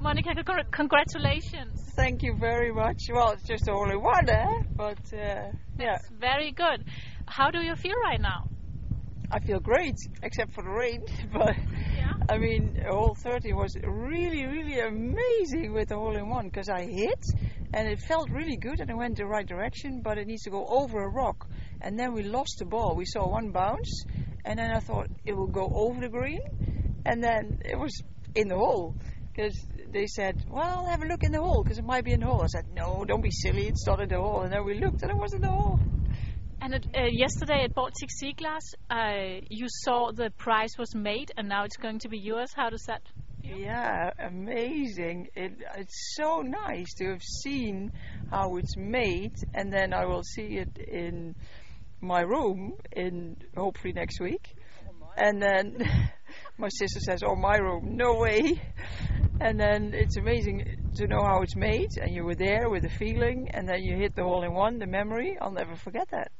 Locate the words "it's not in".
33.68-34.08